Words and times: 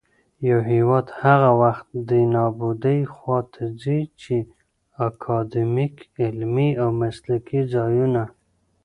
يـو 0.47 0.59
هـېواد 0.69 1.07
هغـه 1.21 1.51
وخـت 1.61 1.87
دې 2.09 2.21
نـابـودۍ 2.33 2.99
خـواته 3.13 3.63
ځـي 3.81 3.99
،چـې 4.21 4.35
اکـادميـک، 5.07 5.95
عـلمـي 6.23 6.69
او 6.81 6.89
مـسلـکي 6.99 7.59
ځـايـونــه 7.71 8.23